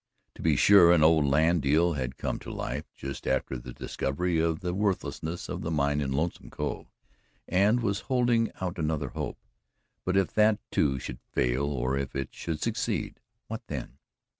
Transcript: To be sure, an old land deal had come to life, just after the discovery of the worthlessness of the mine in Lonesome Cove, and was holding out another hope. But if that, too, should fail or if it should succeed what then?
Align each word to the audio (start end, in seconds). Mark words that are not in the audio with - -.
To 0.33 0.41
be 0.41 0.55
sure, 0.55 0.91
an 0.93 1.03
old 1.03 1.27
land 1.27 1.61
deal 1.61 1.93
had 1.93 2.17
come 2.17 2.39
to 2.39 2.49
life, 2.51 2.85
just 2.95 3.27
after 3.27 3.55
the 3.55 3.71
discovery 3.71 4.39
of 4.39 4.61
the 4.61 4.73
worthlessness 4.73 5.47
of 5.47 5.61
the 5.61 5.69
mine 5.69 6.01
in 6.01 6.11
Lonesome 6.11 6.49
Cove, 6.49 6.87
and 7.47 7.81
was 7.81 7.99
holding 8.09 8.51
out 8.59 8.79
another 8.79 9.09
hope. 9.09 9.37
But 10.03 10.17
if 10.17 10.33
that, 10.33 10.57
too, 10.71 10.97
should 10.97 11.19
fail 11.33 11.65
or 11.67 11.97
if 11.99 12.15
it 12.15 12.29
should 12.33 12.63
succeed 12.63 13.19
what 13.45 13.61
then? 13.67 13.99